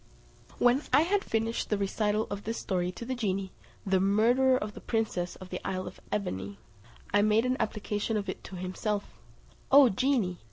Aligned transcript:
When 0.57 0.81
I 0.91 1.01
had 1.03 1.23
finished 1.23 1.69
the 1.69 1.77
recital 1.77 2.25
of 2.31 2.43
this 2.43 2.57
story 2.57 2.91
to 2.93 3.05
the 3.05 3.13
genie, 3.13 3.51
the 3.85 3.99
murderer 3.99 4.57
of 4.57 4.73
the 4.73 4.81
princess 4.81 5.35
of 5.35 5.51
the 5.51 5.61
isle 5.63 5.85
of 5.85 5.99
Ebene, 6.11 6.57
I 7.13 7.21
made 7.21 7.45
an 7.45 7.55
application 7.59 8.17
of 8.17 8.27
it 8.27 8.43
to 8.45 8.55
himself: 8.55 9.19
"O 9.71 9.89
genie!" 9.89 10.39